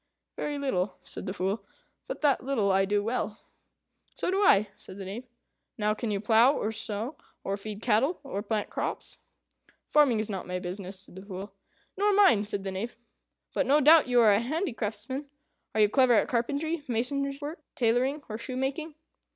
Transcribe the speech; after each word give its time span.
"Very 0.35 0.57
little," 0.57 0.97
said 1.03 1.27
the 1.27 1.33
Fool; 1.33 1.63
"but 2.07 2.21
that 2.21 2.43
little 2.43 2.71
I 2.71 2.85
do 2.85 3.03
well." 3.03 3.37
"So 4.15 4.31
do 4.31 4.41
I," 4.41 4.69
said 4.75 4.97
the 4.97 5.05
Knave. 5.05 5.27
"Now 5.77 5.93
can 5.93 6.09
you 6.09 6.19
plough, 6.19 6.53
or 6.57 6.71
sow, 6.71 7.17
or 7.43 7.55
feed 7.55 7.83
cattle, 7.83 8.19
or 8.23 8.41
plant 8.41 8.71
crops?" 8.71 9.19
"Farming 9.85 10.19
is 10.19 10.27
not 10.27 10.47
my 10.47 10.57
business," 10.57 11.01
said 11.01 11.17
the 11.17 11.21
Fool. 11.27 11.53
"Nor 11.97 12.13
mine," 12.13 12.45
said 12.45 12.63
the 12.63 12.71
Knave; 12.71 12.97
"but 13.53 13.67
no 13.67 13.79
doubt 13.79 14.07
you 14.07 14.19
are 14.21 14.31
a 14.33 14.39
handicraftsman. 14.39 15.27
Are 15.75 15.81
you 15.81 15.87
clever 15.87 16.13
at 16.13 16.27
carpentry, 16.27 16.81
mason's 16.87 17.39
work, 17.39 17.61
tailoring, 17.75 18.23
or 18.27 18.39
shoemaking?" 18.39 18.95